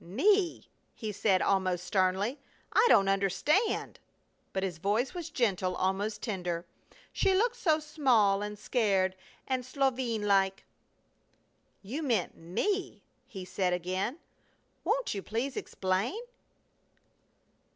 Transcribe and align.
"Me!" 0.03 0.67
he 0.95 1.11
said, 1.11 1.43
almost 1.43 1.83
sternly. 1.85 2.39
"I 2.73 2.83
don't 2.89 3.07
understand!" 3.07 3.99
but 4.51 4.63
his 4.63 4.79
voice 4.79 5.13
was 5.13 5.29
gentle, 5.29 5.75
almost 5.75 6.23
tender. 6.23 6.65
She 7.13 7.35
looked 7.35 7.55
so 7.57 7.77
small 7.77 8.41
and 8.41 8.57
scared 8.57 9.15
and 9.47 9.63
"Solveig" 9.63 10.23
like. 10.23 10.63
"You 11.83 12.01
meant 12.01 12.35
me!" 12.35 13.03
he 13.27 13.45
said, 13.45 13.73
again. 13.73 14.17
"Won't 14.83 15.13
you 15.13 15.21
please 15.21 15.55
explain?" 15.55 16.17